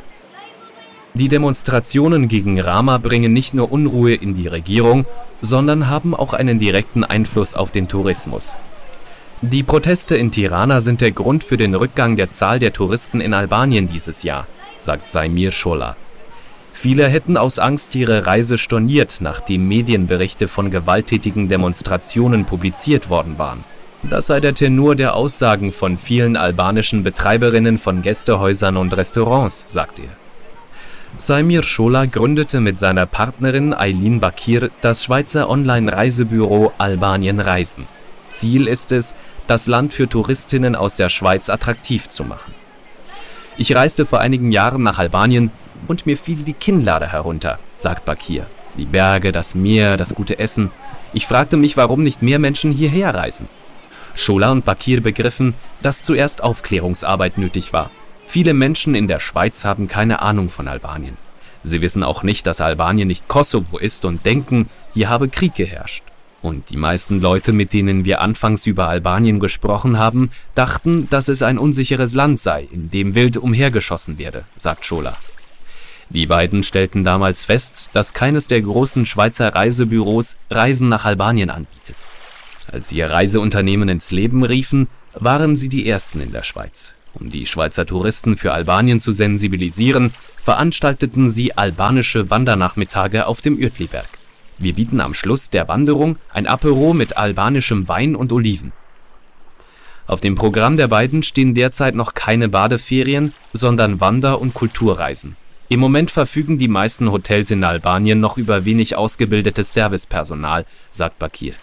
Die 1.14 1.28
Demonstrationen 1.28 2.28
gegen 2.28 2.60
Rama 2.60 2.98
bringen 2.98 3.32
nicht 3.32 3.52
nur 3.52 3.72
Unruhe 3.72 4.14
in 4.14 4.34
die 4.34 4.46
Regierung, 4.46 5.06
sondern 5.42 5.88
haben 5.88 6.14
auch 6.14 6.34
einen 6.34 6.60
direkten 6.60 7.02
Einfluss 7.02 7.54
auf 7.54 7.72
den 7.72 7.88
Tourismus. 7.88 8.54
Die 9.42 9.62
Proteste 9.62 10.16
in 10.16 10.30
Tirana 10.30 10.80
sind 10.80 11.00
der 11.00 11.10
Grund 11.10 11.42
für 11.42 11.56
den 11.56 11.74
Rückgang 11.74 12.16
der 12.16 12.30
Zahl 12.30 12.58
der 12.58 12.72
Touristen 12.72 13.20
in 13.20 13.34
Albanien 13.34 13.88
dieses 13.88 14.22
Jahr, 14.22 14.46
sagt 14.78 15.06
Saimir 15.06 15.50
Schola. 15.50 15.96
Viele 16.72 17.08
hätten 17.08 17.36
aus 17.36 17.58
Angst 17.58 17.94
ihre 17.96 18.26
Reise 18.26 18.56
storniert, 18.56 19.16
nachdem 19.20 19.66
Medienberichte 19.66 20.46
von 20.46 20.70
gewalttätigen 20.70 21.48
Demonstrationen 21.48 22.44
publiziert 22.44 23.10
worden 23.10 23.36
waren. 23.36 23.64
Das 24.02 24.28
sei 24.28 24.40
der 24.40 24.54
Tenor 24.54 24.94
der 24.94 25.14
Aussagen 25.14 25.72
von 25.72 25.98
vielen 25.98 26.36
albanischen 26.36 27.02
Betreiberinnen 27.02 27.78
von 27.78 28.00
Gästehäusern 28.02 28.76
und 28.76 28.96
Restaurants, 28.96 29.66
sagt 29.68 29.98
er. 29.98 30.08
Saimir 31.18 31.62
Schola 31.62 32.06
gründete 32.06 32.60
mit 32.60 32.78
seiner 32.78 33.04
Partnerin 33.04 33.74
Aylin 33.74 34.20
Bakir 34.20 34.70
das 34.80 35.04
Schweizer 35.04 35.50
Online-Reisebüro 35.50 36.72
Albanien 36.78 37.40
Reisen. 37.40 37.86
Ziel 38.30 38.66
ist 38.66 38.92
es, 38.92 39.14
das 39.46 39.66
Land 39.66 39.92
für 39.92 40.08
Touristinnen 40.08 40.74
aus 40.74 40.96
der 40.96 41.08
Schweiz 41.08 41.50
attraktiv 41.50 42.08
zu 42.08 42.24
machen. 42.24 42.54
Ich 43.56 43.74
reiste 43.74 44.06
vor 44.06 44.20
einigen 44.20 44.52
Jahren 44.52 44.82
nach 44.82 44.98
Albanien 44.98 45.50
und 45.88 46.06
mir 46.06 46.16
fiel 46.16 46.44
die 46.44 46.54
Kinnlade 46.54 47.10
herunter, 47.12 47.58
sagt 47.76 48.04
Bakir. 48.04 48.46
Die 48.78 48.86
Berge, 48.86 49.32
das 49.32 49.54
Meer, 49.54 49.96
das 49.96 50.14
gute 50.14 50.38
Essen. 50.38 50.70
Ich 51.12 51.26
fragte 51.26 51.56
mich, 51.56 51.76
warum 51.76 52.02
nicht 52.02 52.22
mehr 52.22 52.38
Menschen 52.38 52.72
hierher 52.72 53.14
reisen. 53.14 53.48
Schola 54.14 54.52
und 54.52 54.64
Bakir 54.64 55.02
begriffen, 55.02 55.54
dass 55.82 56.02
zuerst 56.02 56.42
Aufklärungsarbeit 56.42 57.36
nötig 57.36 57.72
war. 57.72 57.90
Viele 58.30 58.54
Menschen 58.54 58.94
in 58.94 59.08
der 59.08 59.18
Schweiz 59.18 59.64
haben 59.64 59.88
keine 59.88 60.22
Ahnung 60.22 60.50
von 60.50 60.68
Albanien. 60.68 61.16
Sie 61.64 61.80
wissen 61.80 62.04
auch 62.04 62.22
nicht, 62.22 62.46
dass 62.46 62.60
Albanien 62.60 63.08
nicht 63.08 63.26
Kosovo 63.26 63.76
ist 63.76 64.04
und 64.04 64.24
denken, 64.24 64.68
hier 64.94 65.08
habe 65.08 65.28
Krieg 65.28 65.56
geherrscht. 65.56 66.04
Und 66.40 66.70
die 66.70 66.76
meisten 66.76 67.20
Leute, 67.20 67.52
mit 67.52 67.72
denen 67.72 68.04
wir 68.04 68.20
anfangs 68.20 68.68
über 68.68 68.88
Albanien 68.88 69.40
gesprochen 69.40 69.98
haben, 69.98 70.30
dachten, 70.54 71.08
dass 71.10 71.26
es 71.26 71.42
ein 71.42 71.58
unsicheres 71.58 72.14
Land 72.14 72.38
sei, 72.38 72.68
in 72.70 72.88
dem 72.88 73.16
wild 73.16 73.36
umhergeschossen 73.36 74.16
werde, 74.16 74.44
sagt 74.56 74.86
Schola. 74.86 75.16
Die 76.08 76.28
beiden 76.28 76.62
stellten 76.62 77.02
damals 77.02 77.44
fest, 77.44 77.90
dass 77.94 78.14
keines 78.14 78.46
der 78.46 78.60
großen 78.60 79.06
Schweizer 79.06 79.56
Reisebüros 79.56 80.36
Reisen 80.50 80.88
nach 80.88 81.04
Albanien 81.04 81.50
anbietet. 81.50 81.96
Als 82.70 82.90
sie 82.90 82.98
ihr 82.98 83.10
Reiseunternehmen 83.10 83.88
ins 83.88 84.12
Leben 84.12 84.44
riefen, 84.44 84.86
waren 85.14 85.56
sie 85.56 85.68
die 85.68 85.88
ersten 85.88 86.20
in 86.20 86.30
der 86.30 86.44
Schweiz. 86.44 86.94
Um 87.14 87.28
die 87.28 87.46
Schweizer 87.46 87.86
Touristen 87.86 88.36
für 88.36 88.52
Albanien 88.52 89.00
zu 89.00 89.12
sensibilisieren, 89.12 90.12
veranstalteten 90.42 91.28
sie 91.28 91.56
albanische 91.56 92.30
Wandernachmittage 92.30 93.26
auf 93.26 93.40
dem 93.40 93.56
Uetliberg. 93.58 94.08
Wir 94.58 94.74
bieten 94.74 95.00
am 95.00 95.14
Schluss 95.14 95.50
der 95.50 95.68
Wanderung 95.68 96.16
ein 96.32 96.46
Apero 96.46 96.92
mit 96.92 97.16
albanischem 97.16 97.88
Wein 97.88 98.14
und 98.14 98.32
Oliven. 98.32 98.72
Auf 100.06 100.20
dem 100.20 100.34
Programm 100.34 100.76
der 100.76 100.88
beiden 100.88 101.22
stehen 101.22 101.54
derzeit 101.54 101.94
noch 101.94 102.14
keine 102.14 102.48
Badeferien, 102.48 103.32
sondern 103.52 104.00
Wander- 104.00 104.40
und 104.40 104.54
Kulturreisen. 104.54 105.36
Im 105.68 105.78
Moment 105.78 106.10
verfügen 106.10 106.58
die 106.58 106.66
meisten 106.66 107.12
Hotels 107.12 107.52
in 107.52 107.62
Albanien 107.62 108.18
noch 108.18 108.36
über 108.36 108.64
wenig 108.64 108.96
ausgebildetes 108.96 109.72
Servicepersonal, 109.72 110.66
sagt 110.90 111.20
Bakir. 111.20 111.54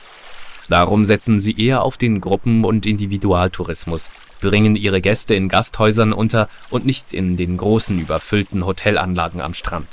Darum 0.70 1.06
setzen 1.06 1.40
sie 1.40 1.58
eher 1.58 1.84
auf 1.84 1.98
den 1.98 2.20
Gruppen- 2.20 2.66
und 2.66 2.86
Individualtourismus, 2.86 4.10
bringen 4.42 4.76
ihre 4.76 5.02
Gäste 5.02 5.34
in 5.34 5.48
Gasthäusern 5.50 6.14
unter 6.14 6.50
und 6.70 6.86
nicht 6.86 7.14
in 7.14 7.38
den 7.38 7.58
großen 7.58 8.00
überfüllten 8.00 8.66
Hotelanlagen 8.66 9.42
am 9.42 9.54
Strand. 9.54 9.88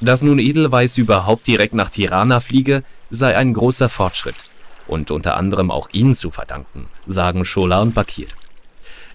Dass 0.00 0.22
nun 0.22 0.38
Edelweiss 0.38 0.98
überhaupt 0.98 1.46
direkt 1.46 1.74
nach 1.74 1.90
Tirana 1.90 2.40
fliege, 2.40 2.84
sei 3.10 3.36
ein 3.36 3.52
großer 3.52 3.88
Fortschritt 3.88 4.36
und 4.86 5.10
unter 5.10 5.36
anderem 5.36 5.70
auch 5.70 5.88
ihnen 5.92 6.14
zu 6.14 6.30
verdanken, 6.30 6.86
sagen 7.06 7.44
Schola 7.44 7.82
und 7.82 7.94
Bakir. 7.94 8.28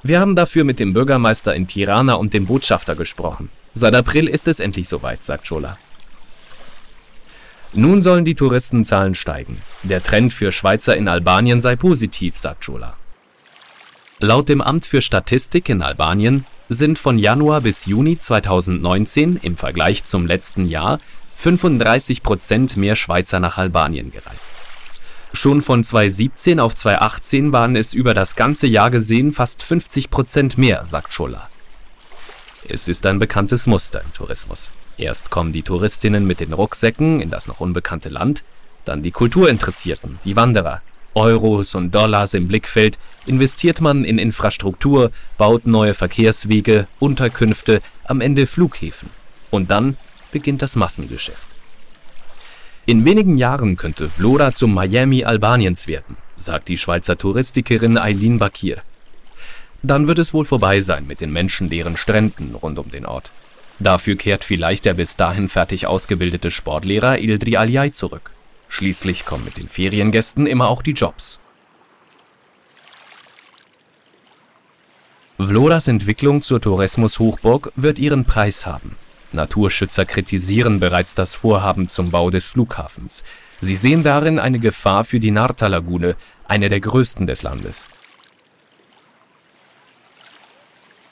Wir 0.03 0.19
haben 0.19 0.35
dafür 0.35 0.63
mit 0.63 0.79
dem 0.79 0.93
Bürgermeister 0.93 1.55
in 1.55 1.67
Tirana 1.67 2.13
und 2.13 2.33
dem 2.33 2.45
Botschafter 2.45 2.95
gesprochen. 2.95 3.49
Seit 3.73 3.95
April 3.95 4.27
ist 4.27 4.47
es 4.47 4.59
endlich 4.59 4.87
soweit, 4.87 5.23
sagt 5.23 5.47
Schola. 5.47 5.77
Nun 7.73 8.01
sollen 8.01 8.25
die 8.25 8.35
Touristenzahlen 8.35 9.13
steigen. 9.13 9.61
Der 9.83 10.01
Trend 10.01 10.33
für 10.33 10.51
Schweizer 10.51 10.95
in 10.95 11.07
Albanien 11.07 11.61
sei 11.61 11.75
positiv, 11.75 12.37
sagt 12.37 12.65
Schola. 12.65 12.95
Laut 14.19 14.49
dem 14.49 14.61
Amt 14.61 14.85
für 14.85 15.01
Statistik 15.01 15.69
in 15.69 15.81
Albanien 15.81 16.45
sind 16.69 16.97
von 16.97 17.19
Januar 17.19 17.61
bis 17.61 17.85
Juni 17.85 18.17
2019 18.17 19.39
im 19.41 19.57
Vergleich 19.57 20.05
zum 20.05 20.25
letzten 20.25 20.67
Jahr 20.67 20.99
35 21.35 22.23
Prozent 22.23 22.77
mehr 22.77 22.95
Schweizer 22.95 23.39
nach 23.39 23.57
Albanien 23.57 24.11
gereist. 24.11 24.53
Schon 25.33 25.61
von 25.61 25.83
2017 25.83 26.59
auf 26.59 26.73
2018 26.73 27.51
waren 27.51 27.75
es 27.75 27.93
über 27.93 28.13
das 28.13 28.35
ganze 28.35 28.65
Jahr 28.65 28.89
gesehen 28.89 29.31
fast 29.31 29.61
50 29.61 30.09
Prozent 30.09 30.57
mehr, 30.57 30.85
sagt 30.85 31.13
Schola. 31.13 31.49
Es 32.67 32.87
ist 32.87 33.05
ein 33.05 33.19
bekanntes 33.19 33.67
Muster 33.67 34.01
im 34.01 34.11
Tourismus. 34.13 34.71
Erst 34.97 35.29
kommen 35.29 35.53
die 35.53 35.61
Touristinnen 35.61 36.25
mit 36.25 36.39
den 36.39 36.53
Rucksäcken 36.53 37.21
in 37.21 37.29
das 37.29 37.47
noch 37.47 37.59
unbekannte 37.59 38.09
Land, 38.09 38.43
dann 38.85 39.03
die 39.03 39.11
Kulturinteressierten, 39.11 40.17
die 40.23 40.35
Wanderer. 40.35 40.81
Euros 41.13 41.75
und 41.75 41.93
Dollars 41.93 42.33
im 42.33 42.47
Blickfeld 42.47 42.97
investiert 43.25 43.81
man 43.81 44.03
in 44.03 44.19
Infrastruktur, 44.19 45.11
baut 45.37 45.65
neue 45.65 45.93
Verkehrswege, 45.93 46.87
Unterkünfte, 46.99 47.81
am 48.05 48.21
Ende 48.21 48.45
Flughäfen. 48.45 49.09
Und 49.49 49.71
dann 49.71 49.97
beginnt 50.31 50.61
das 50.61 50.75
Massengeschäft. 50.75 51.47
In 52.85 53.03
wenigen 53.03 53.37
Jahren 53.37 53.75
könnte 53.77 54.09
Vlora 54.09 54.53
zum 54.53 54.73
Miami 54.73 55.25
Albaniens 55.25 55.87
werden, 55.87 56.17
sagt 56.37 56.69
die 56.69 56.77
Schweizer 56.77 57.17
Touristikerin 57.17 57.97
Eileen 57.97 58.39
Bakir. 58.39 58.81
Dann 59.83 60.07
wird 60.07 60.19
es 60.19 60.33
wohl 60.33 60.45
vorbei 60.45 60.81
sein 60.81 61.05
mit 61.05 61.19
den 61.19 61.31
menschenleeren 61.33 61.97
Stränden 61.97 62.55
rund 62.55 62.79
um 62.79 62.89
den 62.89 63.05
Ort. 63.05 63.31
Dafür 63.79 64.15
kehrt 64.15 64.43
vielleicht 64.43 64.85
der 64.85 64.95
bis 64.95 65.15
dahin 65.15 65.49
fertig 65.49 65.85
ausgebildete 65.85 66.49
Sportlehrer 66.49 67.19
Ildri 67.19 67.57
Aljai 67.57 67.89
zurück. 67.89 68.31
Schließlich 68.69 69.25
kommen 69.25 69.45
mit 69.45 69.57
den 69.57 69.69
Feriengästen 69.69 70.47
immer 70.47 70.69
auch 70.69 70.81
die 70.81 70.91
Jobs. 70.91 71.39
Vloras 75.37 75.87
Entwicklung 75.87 76.41
zur 76.41 76.59
Tourismushochburg 76.59 77.71
wird 77.75 77.99
ihren 77.99 78.25
Preis 78.25 78.65
haben. 78.65 78.95
Naturschützer 79.33 80.05
kritisieren 80.05 80.79
bereits 80.79 81.13
das 81.13 81.35
Vorhaben 81.35 81.89
zum 81.89 82.09
Bau 82.09 82.31
des 82.31 82.47
Flughafens. 82.47 83.23
Sie 83.61 83.75
sehen 83.75 84.03
darin 84.03 84.39
eine 84.39 84.59
Gefahr 84.59 85.03
für 85.03 85.19
die 85.19 85.31
Narta-Lagune, 85.31 86.15
eine 86.47 86.69
der 86.69 86.79
größten 86.79 87.27
des 87.27 87.43
Landes. 87.43 87.85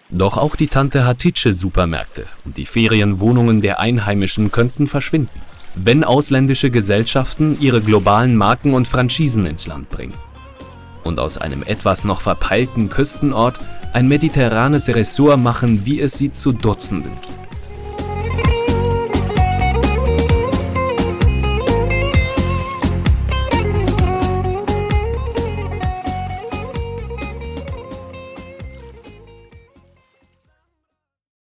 Doch 0.10 0.38
auch 0.38 0.56
die 0.56 0.68
Tante 0.68 1.06
Hatice-Supermärkte 1.06 2.26
und 2.46 2.58
die 2.58 2.68
Ferienwohnungen 2.68 3.62
der 3.62 3.80
Einheimischen 3.80 4.52
könnten 4.52 4.88
verschwinden, 4.88 5.42
wenn 5.74 6.04
ausländische 6.04 6.70
Gesellschaften 6.70 7.58
ihre 7.60 7.82
globalen 7.82 8.36
Marken 8.36 8.76
und 8.76 8.88
Franchisen 8.88 9.48
ins 9.48 9.66
Land 9.66 9.90
bringen. 9.90 10.14
Und 11.04 11.20
aus 11.20 11.38
einem 11.38 11.64
etwas 11.64 12.04
noch 12.04 12.22
verpeilten 12.22 12.90
Küstenort 12.90 13.60
ein 13.94 14.08
mediterranes 14.08 14.88
Ressort 14.90 15.40
machen, 15.40 15.86
wie 15.86 16.00
es 16.00 16.18
sie 16.18 16.32
zu 16.32 16.52
Dutzenden 16.52 17.12
gibt. 17.22 17.45